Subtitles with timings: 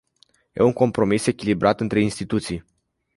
[0.55, 2.63] E un compromis echilibrat între instituții.